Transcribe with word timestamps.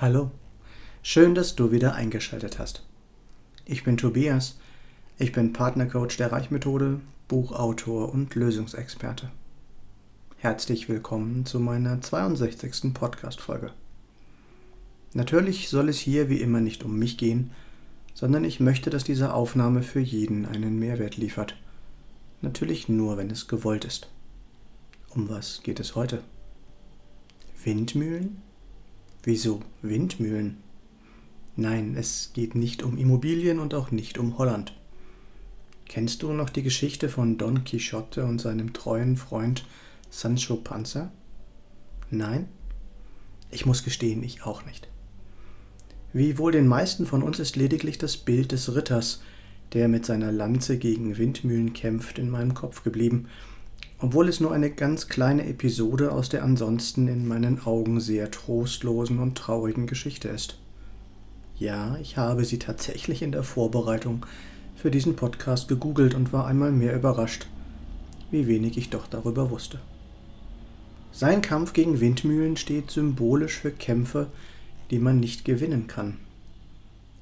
Hallo, 0.00 0.32
schön, 1.02 1.36
dass 1.36 1.54
du 1.54 1.70
wieder 1.70 1.94
eingeschaltet 1.94 2.58
hast. 2.58 2.84
Ich 3.64 3.84
bin 3.84 3.96
Tobias, 3.96 4.58
ich 5.18 5.30
bin 5.30 5.52
Partnercoach 5.52 6.16
der 6.16 6.32
Reichmethode, 6.32 7.00
Buchautor 7.28 8.12
und 8.12 8.34
Lösungsexperte. 8.34 9.30
Herzlich 10.38 10.88
willkommen 10.88 11.46
zu 11.46 11.60
meiner 11.60 12.00
62. 12.00 12.92
Podcast-Folge. 12.92 13.70
Natürlich 15.12 15.68
soll 15.68 15.88
es 15.88 16.00
hier 16.00 16.28
wie 16.28 16.40
immer 16.40 16.60
nicht 16.60 16.82
um 16.82 16.98
mich 16.98 17.16
gehen, 17.16 17.52
sondern 18.14 18.42
ich 18.42 18.58
möchte, 18.58 18.90
dass 18.90 19.04
diese 19.04 19.32
Aufnahme 19.32 19.84
für 19.84 20.00
jeden 20.00 20.44
einen 20.44 20.76
Mehrwert 20.76 21.18
liefert. 21.18 21.56
Natürlich 22.42 22.88
nur, 22.88 23.16
wenn 23.16 23.30
es 23.30 23.46
gewollt 23.46 23.84
ist. 23.84 24.10
Um 25.10 25.28
was 25.28 25.62
geht 25.62 25.78
es 25.78 25.94
heute? 25.94 26.24
Windmühlen? 27.62 28.42
Wieso 29.26 29.62
Windmühlen? 29.80 30.58
Nein, 31.56 31.96
es 31.96 32.32
geht 32.34 32.54
nicht 32.54 32.82
um 32.82 32.98
Immobilien 32.98 33.58
und 33.58 33.72
auch 33.72 33.90
nicht 33.90 34.18
um 34.18 34.36
Holland. 34.36 34.74
Kennst 35.86 36.22
du 36.22 36.32
noch 36.34 36.50
die 36.50 36.62
Geschichte 36.62 37.08
von 37.08 37.38
Don 37.38 37.64
Quixote 37.64 38.26
und 38.26 38.38
seinem 38.38 38.74
treuen 38.74 39.16
Freund 39.16 39.64
Sancho 40.10 40.56
Panza? 40.56 41.10
Nein? 42.10 42.48
Ich 43.50 43.64
muss 43.64 43.82
gestehen, 43.82 44.22
ich 44.22 44.42
auch 44.42 44.66
nicht. 44.66 44.88
Wie 46.12 46.36
wohl 46.36 46.52
den 46.52 46.68
meisten 46.68 47.06
von 47.06 47.22
uns 47.22 47.38
ist 47.38 47.56
lediglich 47.56 47.96
das 47.96 48.18
Bild 48.18 48.52
des 48.52 48.74
Ritters, 48.74 49.22
der 49.72 49.88
mit 49.88 50.04
seiner 50.04 50.32
Lanze 50.32 50.76
gegen 50.76 51.16
Windmühlen 51.16 51.72
kämpft, 51.72 52.18
in 52.18 52.28
meinem 52.28 52.52
Kopf 52.52 52.84
geblieben– 52.84 53.28
obwohl 53.98 54.28
es 54.28 54.40
nur 54.40 54.52
eine 54.52 54.70
ganz 54.70 55.08
kleine 55.08 55.46
Episode 55.46 56.12
aus 56.12 56.28
der 56.28 56.42
ansonsten 56.42 57.08
in 57.08 57.26
meinen 57.26 57.64
Augen 57.64 58.00
sehr 58.00 58.30
trostlosen 58.30 59.18
und 59.18 59.38
traurigen 59.38 59.86
Geschichte 59.86 60.28
ist. 60.28 60.58
Ja, 61.56 61.96
ich 62.02 62.16
habe 62.16 62.44
sie 62.44 62.58
tatsächlich 62.58 63.22
in 63.22 63.32
der 63.32 63.44
Vorbereitung 63.44 64.26
für 64.76 64.90
diesen 64.90 65.16
Podcast 65.16 65.68
gegoogelt 65.68 66.14
und 66.14 66.32
war 66.32 66.46
einmal 66.46 66.72
mehr 66.72 66.96
überrascht, 66.96 67.46
wie 68.30 68.46
wenig 68.46 68.76
ich 68.76 68.90
doch 68.90 69.06
darüber 69.06 69.50
wusste. 69.50 69.78
Sein 71.12 71.42
Kampf 71.42 71.72
gegen 71.72 72.00
Windmühlen 72.00 72.56
steht 72.56 72.90
symbolisch 72.90 73.58
für 73.58 73.70
Kämpfe, 73.70 74.26
die 74.90 74.98
man 74.98 75.20
nicht 75.20 75.44
gewinnen 75.44 75.86
kann. 75.86 76.18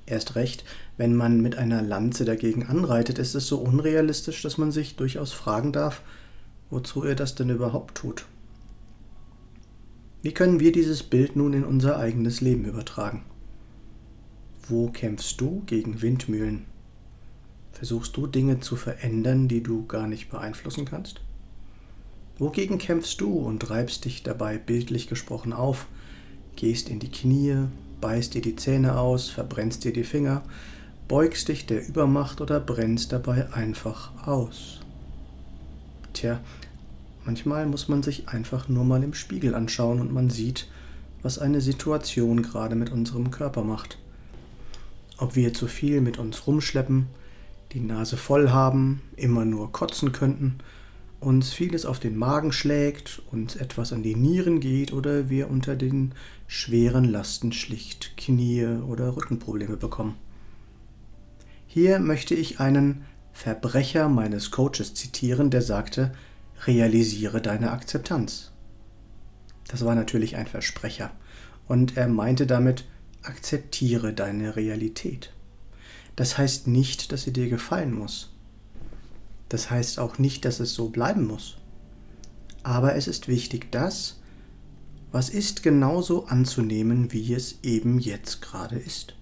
Erst 0.06 0.34
recht, 0.34 0.64
wenn 0.96 1.14
man 1.14 1.40
mit 1.40 1.56
einer 1.56 1.82
Lanze 1.82 2.24
dagegen 2.24 2.66
anreitet, 2.66 3.18
ist 3.18 3.34
es 3.34 3.46
so 3.46 3.58
unrealistisch, 3.58 4.42
dass 4.42 4.58
man 4.58 4.72
sich 4.72 4.96
durchaus 4.96 5.32
fragen 5.32 5.72
darf, 5.72 6.02
wozu 6.72 7.04
er 7.04 7.14
das 7.14 7.34
denn 7.34 7.50
überhaupt 7.50 7.94
tut. 7.94 8.24
Wie 10.22 10.32
können 10.32 10.58
wir 10.58 10.72
dieses 10.72 11.02
Bild 11.02 11.36
nun 11.36 11.52
in 11.52 11.64
unser 11.64 11.98
eigenes 11.98 12.40
Leben 12.40 12.64
übertragen? 12.64 13.24
Wo 14.68 14.88
kämpfst 14.88 15.38
du 15.40 15.62
gegen 15.66 16.00
Windmühlen? 16.00 16.64
Versuchst 17.72 18.16
du 18.16 18.26
Dinge 18.26 18.60
zu 18.60 18.76
verändern, 18.76 19.48
die 19.48 19.62
du 19.62 19.86
gar 19.86 20.06
nicht 20.06 20.30
beeinflussen 20.30 20.86
kannst? 20.86 21.20
Wogegen 22.38 22.78
kämpfst 22.78 23.20
du 23.20 23.38
und 23.38 23.68
reibst 23.68 24.06
dich 24.06 24.22
dabei 24.22 24.56
bildlich 24.56 25.08
gesprochen 25.08 25.52
auf, 25.52 25.86
gehst 26.56 26.88
in 26.88 27.00
die 27.00 27.10
Knie, 27.10 27.66
beißt 28.00 28.32
dir 28.32 28.40
die 28.40 28.56
Zähne 28.56 28.98
aus, 28.98 29.28
verbrennst 29.28 29.84
dir 29.84 29.92
die 29.92 30.04
Finger, 30.04 30.42
beugst 31.06 31.48
dich 31.48 31.66
der 31.66 31.86
Übermacht 31.86 32.40
oder 32.40 32.60
brennst 32.60 33.12
dabei 33.12 33.52
einfach 33.52 34.26
aus? 34.26 34.81
Tja, 36.12 36.40
Manchmal 37.24 37.66
muss 37.66 37.88
man 37.88 38.02
sich 38.02 38.28
einfach 38.28 38.68
nur 38.68 38.84
mal 38.84 39.02
im 39.04 39.14
Spiegel 39.14 39.54
anschauen 39.54 40.00
und 40.00 40.12
man 40.12 40.28
sieht, 40.28 40.68
was 41.22 41.38
eine 41.38 41.60
Situation 41.60 42.42
gerade 42.42 42.74
mit 42.74 42.90
unserem 42.90 43.30
Körper 43.30 43.62
macht. 43.62 43.98
Ob 45.18 45.36
wir 45.36 45.54
zu 45.54 45.68
viel 45.68 46.00
mit 46.00 46.18
uns 46.18 46.48
rumschleppen, 46.48 47.06
die 47.72 47.80
Nase 47.80 48.16
voll 48.16 48.50
haben, 48.50 49.02
immer 49.14 49.44
nur 49.44 49.70
kotzen 49.70 50.10
könnten, 50.10 50.58
uns 51.20 51.52
vieles 51.52 51.86
auf 51.86 52.00
den 52.00 52.16
Magen 52.16 52.50
schlägt, 52.50 53.22
uns 53.30 53.54
etwas 53.54 53.92
an 53.92 54.02
die 54.02 54.16
Nieren 54.16 54.58
geht 54.58 54.92
oder 54.92 55.30
wir 55.30 55.48
unter 55.48 55.76
den 55.76 56.16
schweren 56.48 57.04
Lasten 57.04 57.52
schlicht 57.52 58.16
Knie 58.16 58.66
oder 58.66 59.16
Rückenprobleme 59.16 59.76
bekommen. 59.76 60.16
Hier 61.68 62.00
möchte 62.00 62.34
ich 62.34 62.58
einen 62.58 63.04
Verbrecher 63.32 64.08
meines 64.08 64.50
Coaches 64.50 64.94
zitieren, 64.94 65.50
der 65.50 65.62
sagte, 65.62 66.12
realisiere 66.66 67.40
deine 67.40 67.72
Akzeptanz. 67.72 68.52
Das 69.68 69.84
war 69.84 69.94
natürlich 69.94 70.36
ein 70.36 70.46
Versprecher. 70.46 71.10
Und 71.66 71.96
er 71.96 72.08
meinte 72.08 72.46
damit, 72.46 72.84
akzeptiere 73.22 74.12
deine 74.12 74.56
Realität. 74.56 75.32
Das 76.16 76.36
heißt 76.36 76.66
nicht, 76.66 77.12
dass 77.12 77.22
sie 77.22 77.32
dir 77.32 77.48
gefallen 77.48 77.92
muss. 77.92 78.30
Das 79.48 79.70
heißt 79.70 79.98
auch 79.98 80.18
nicht, 80.18 80.44
dass 80.44 80.60
es 80.60 80.74
so 80.74 80.88
bleiben 80.90 81.26
muss. 81.26 81.56
Aber 82.62 82.94
es 82.94 83.08
ist 83.08 83.28
wichtig, 83.28 83.72
das, 83.72 84.20
was 85.10 85.28
ist, 85.28 85.62
genauso 85.62 86.26
anzunehmen, 86.26 87.12
wie 87.12 87.34
es 87.34 87.58
eben 87.62 87.98
jetzt 87.98 88.40
gerade 88.40 88.76
ist. 88.76 89.14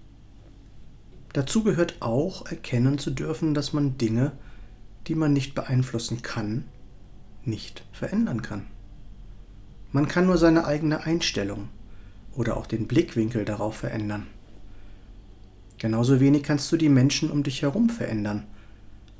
Dazu 1.32 1.62
gehört 1.62 2.00
auch 2.00 2.46
erkennen 2.46 2.98
zu 2.98 3.10
dürfen, 3.10 3.54
dass 3.54 3.72
man 3.72 3.98
Dinge, 3.98 4.32
die 5.06 5.14
man 5.14 5.32
nicht 5.32 5.54
beeinflussen 5.54 6.22
kann, 6.22 6.64
nicht 7.44 7.84
verändern 7.92 8.42
kann. 8.42 8.66
Man 9.92 10.08
kann 10.08 10.26
nur 10.26 10.38
seine 10.38 10.66
eigene 10.66 11.04
Einstellung 11.04 11.68
oder 12.34 12.56
auch 12.56 12.66
den 12.66 12.86
Blickwinkel 12.86 13.44
darauf 13.44 13.76
verändern. 13.76 14.26
Genauso 15.78 16.20
wenig 16.20 16.42
kannst 16.42 16.70
du 16.70 16.76
die 16.76 16.88
Menschen 16.88 17.30
um 17.30 17.42
dich 17.42 17.62
herum 17.62 17.88
verändern. 17.88 18.44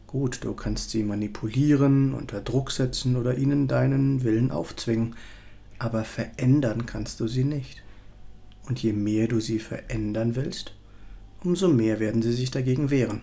Gut, 0.07 0.45
du 0.45 0.53
kannst 0.53 0.91
sie 0.91 1.05
manipulieren, 1.05 2.13
unter 2.13 2.41
Druck 2.41 2.71
setzen 2.73 3.17
oder 3.17 3.39
ihnen 3.39 3.69
deinen 3.69 4.25
Willen 4.25 4.51
aufzwingen, 4.51 5.15
aber 5.79 6.05
verändern 6.05 6.87
kannst 6.87 7.21
du 7.21 7.29
sie 7.29 7.45
nicht. 7.45 7.83
Und 8.69 8.83
je 8.83 8.93
mehr 8.93 9.27
du 9.27 9.41
sie 9.41 9.59
verändern 9.59 10.37
willst, 10.37 10.75
umso 11.45 11.69
mehr 11.69 12.01
werden 12.01 12.23
sie 12.23 12.33
sich 12.33 12.51
dagegen 12.51 12.91
wehren. 12.91 13.23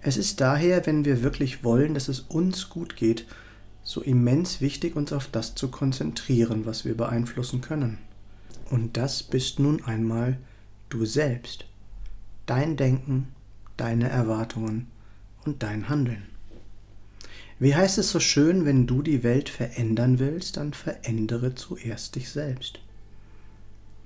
Es 0.00 0.16
ist 0.16 0.40
daher, 0.40 0.84
wenn 0.86 1.04
wir 1.04 1.22
wirklich 1.22 1.62
wollen, 1.62 1.94
dass 1.94 2.08
es 2.08 2.20
uns 2.20 2.68
gut 2.68 2.96
geht, 2.96 3.26
so 3.84 4.00
immens 4.00 4.60
wichtig, 4.60 4.96
uns 4.96 5.12
auf 5.12 5.28
das 5.28 5.54
zu 5.54 5.68
konzentrieren, 5.68 6.66
was 6.66 6.84
wir 6.84 6.96
beeinflussen 6.96 7.60
können. 7.60 7.98
Und 8.70 8.96
das 8.96 9.22
bist 9.22 9.58
nun 9.58 9.84
einmal 9.84 10.38
du 10.88 11.04
selbst, 11.04 11.66
dein 12.46 12.76
Denken, 12.76 13.28
deine 13.76 14.08
Erwartungen 14.08 14.88
und 15.44 15.62
dein 15.62 15.88
Handeln. 15.88 16.24
Wie 17.58 17.76
heißt 17.76 17.98
es 17.98 18.10
so 18.10 18.18
schön, 18.18 18.64
wenn 18.64 18.86
du 18.86 19.02
die 19.02 19.22
Welt 19.22 19.48
verändern 19.48 20.18
willst, 20.18 20.56
dann 20.56 20.72
verändere 20.72 21.54
zuerst 21.54 22.16
dich 22.16 22.28
selbst. 22.30 22.80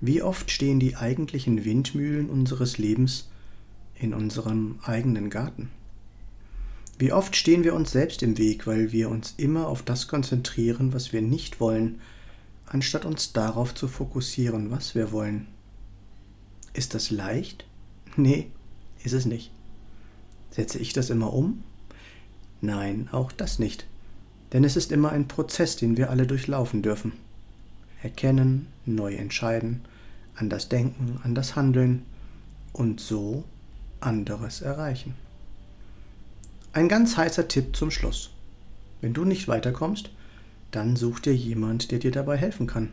Wie 0.01 0.23
oft 0.23 0.51
stehen 0.51 0.79
die 0.79 0.97
eigentlichen 0.97 1.65
Windmühlen 1.65 2.29
unseres 2.29 2.79
Lebens 2.79 3.29
in 3.95 4.13
unserem 4.13 4.79
eigenen 4.83 5.31
Garten? 5.31 5.71
Wie 6.99 7.13
oft 7.13 7.37
stehen 7.37 7.65
wir 7.65 7.75
uns 7.75 7.93
selbst 7.93 8.23
im 8.23 8.39
Weg, 8.39 8.67
weil 8.67 8.93
wir 8.93 9.11
uns 9.11 9.35
immer 9.37 9.69
auf 9.69 9.83
das 9.83 10.09
konzentrieren, 10.09 10.93
was 10.93 11.13
wir 11.13 11.23
nicht 11.23 11.61
wollen, 11.61 12.01
anstatt 12.67 13.05
uns 13.05 13.33
darauf 13.33 13.75
zu 13.75 13.89
fokussieren, 13.89 14.71
was 14.71 14.95
wir 14.95 15.13
wollen. 15.13 15.47
Ist 16.73 16.95
das 16.95 17.11
leicht? 17.11 17.65
Nee, 18.17 18.51
ist 19.03 19.13
es 19.13 19.25
nicht. 19.25 19.51
Setze 20.51 20.79
ich 20.79 20.93
das 20.93 21.11
immer 21.11 21.33
um? 21.33 21.63
Nein, 22.61 23.09
auch 23.13 23.33
das 23.33 23.59
nicht. 23.59 23.87
Denn 24.53 24.65
es 24.65 24.77
ist 24.77 24.93
immer 24.93 25.11
ein 25.13 25.29
Prozess, 25.29 25.77
den 25.77 25.97
wir 25.97 26.11
alle 26.11 26.27
durchlaufen 26.27 26.83
dürfen. 26.83 27.13
Erkennen, 28.07 28.69
neu 28.85 29.17
entscheiden, 29.17 29.81
anders 30.37 30.69
denken, 30.69 31.19
anders 31.25 31.57
handeln 31.57 32.07
und 32.73 33.01
so 33.01 33.43
anderes 33.99 34.63
erreichen. 34.63 35.15
Ein 36.73 36.89
ganz 36.89 37.17
heißer 37.17 37.49
Tipp 37.49 37.75
zum 37.75 37.91
Schluss. 37.91 38.31
Wenn 39.01 39.13
du 39.13 39.25
nicht 39.25 39.49
weiterkommst, 39.49 40.11
dann 40.71 40.95
such 40.95 41.19
dir 41.19 41.35
jemand, 41.35 41.91
der 41.91 41.99
dir 41.99 42.13
dabei 42.13 42.37
helfen 42.37 42.69
kann, 42.69 42.93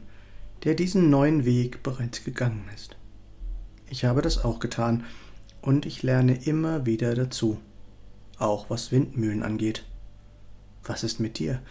der 0.63 0.73
diesen 0.73 1.11
neuen 1.11 1.45
Weg 1.45 1.83
bereits 1.83 2.23
gegangen 2.23 2.65
ist. 2.73 2.95
Ich 3.91 4.05
habe 4.05 4.23
das 4.23 4.43
auch 4.43 4.57
getan 4.57 5.03
und 5.61 5.85
ich 5.85 6.01
lerne 6.01 6.43
immer 6.43 6.87
wieder 6.87 7.13
dazu, 7.13 7.59
auch 8.39 8.71
was 8.71 8.91
Windmühlen 8.91 9.43
angeht. 9.43 9.85
Was 10.83 11.03
ist 11.03 11.19
mit 11.19 11.37
dir? 11.37 11.61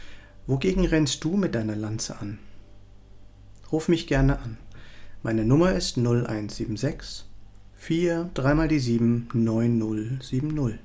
Wogegen 0.47 0.87
rennst 0.87 1.25
du 1.25 1.37
mit 1.37 1.57
deiner 1.57 1.75
Lanze 1.75 2.21
an? 2.21 2.39
Ruf 3.73 3.89
mich 3.89 4.07
gerne 4.07 4.39
an. 4.39 4.59
Meine 5.23 5.47
Nummer 5.47 5.73
ist 5.73 5.97
0176 5.97 7.25
4 7.75 8.31
3 8.35 8.55
mal 8.55 8.69
die 8.69 8.79
7 8.79 9.29
9070. 9.33 10.79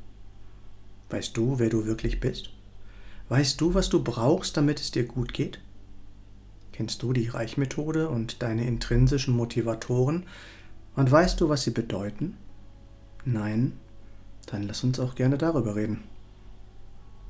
Weißt 1.09 1.35
du, 1.35 1.59
wer 1.59 1.69
du 1.69 1.85
wirklich 1.85 2.21
bist? 2.21 2.49
Weißt 3.27 3.59
du, 3.59 3.73
was 3.73 3.89
du 3.89 4.01
brauchst, 4.01 4.55
damit 4.55 4.79
es 4.79 4.91
dir 4.91 5.03
gut 5.03 5.33
geht? 5.33 5.59
Kennst 6.71 7.03
du 7.03 7.11
die 7.11 7.27
Reichmethode 7.27 8.07
und 8.07 8.41
deine 8.41 8.65
intrinsischen 8.65 9.35
Motivatoren 9.35 10.23
und 10.95 11.11
weißt 11.11 11.41
du, 11.41 11.49
was 11.49 11.63
sie 11.63 11.71
bedeuten? 11.71 12.37
Nein? 13.25 13.73
Dann 14.45 14.63
lass 14.63 14.85
uns 14.85 14.97
auch 15.01 15.15
gerne 15.15 15.37
darüber 15.37 15.75
reden. 15.75 16.05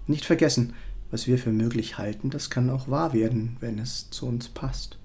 Nicht 0.06 0.26
vergessen, 0.26 0.76
was 1.10 1.26
wir 1.26 1.40
für 1.40 1.52
möglich 1.52 1.98
halten, 1.98 2.30
das 2.30 2.52
kann 2.52 2.70
auch 2.70 2.90
wahr 2.90 3.14
werden, 3.14 3.58
wenn 3.60 3.80
es 3.80 4.12
zu 4.12 4.28
uns 4.28 4.50
passt. 4.50 5.00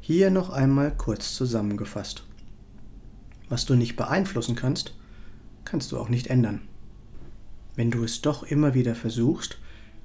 Hier 0.00 0.30
noch 0.30 0.50
einmal 0.50 0.96
kurz 0.96 1.34
zusammengefasst. 1.34 2.24
Was 3.48 3.66
du 3.66 3.74
nicht 3.74 3.96
beeinflussen 3.96 4.56
kannst, 4.56 4.94
kannst 5.64 5.92
du 5.92 5.98
auch 5.98 6.08
nicht 6.08 6.28
ändern. 6.28 6.62
Wenn 7.76 7.90
du 7.90 8.02
es 8.04 8.22
doch 8.22 8.42
immer 8.42 8.74
wieder 8.74 8.94
versuchst, 8.94 9.58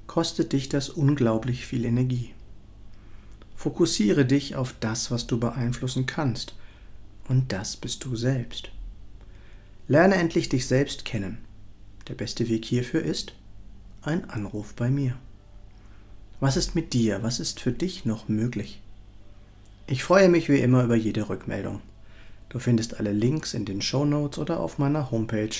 kostet 0.06 0.52
dich 0.52 0.68
das 0.68 0.88
unglaublich 0.88 1.66
viel 1.66 1.84
Energie. 1.84 2.32
Fokussiere 3.56 4.26
dich 4.26 4.54
auf 4.54 4.74
das, 4.80 5.10
was 5.10 5.26
du 5.26 5.40
beeinflussen 5.40 6.06
kannst, 6.06 6.54
und 7.28 7.52
das 7.52 7.76
bist 7.76 8.04
du 8.04 8.14
selbst. 8.16 8.70
Lerne 9.88 10.16
endlich 10.16 10.48
dich 10.48 10.66
selbst 10.66 11.04
kennen. 11.04 11.38
Der 12.08 12.14
beste 12.14 12.48
Weg 12.48 12.64
hierfür 12.64 13.02
ist 13.02 13.34
ein 14.02 14.28
Anruf 14.30 14.74
bei 14.74 14.90
mir. 14.90 15.16
Was 16.38 16.56
ist 16.56 16.74
mit 16.74 16.92
dir? 16.92 17.22
Was 17.22 17.40
ist 17.40 17.60
für 17.60 17.72
dich 17.72 18.04
noch 18.04 18.28
möglich? 18.28 18.80
Ich 19.88 20.02
freue 20.02 20.28
mich 20.28 20.48
wie 20.48 20.58
immer 20.58 20.82
über 20.82 20.96
jede 20.96 21.28
Rückmeldung. 21.28 21.80
Du 22.48 22.58
findest 22.58 22.98
alle 22.98 23.12
Links 23.12 23.54
in 23.54 23.64
den 23.64 23.80
Show 23.80 24.04
Notes 24.04 24.40
oder 24.40 24.58
auf 24.58 24.78
meiner 24.78 25.12
Homepage 25.12 25.54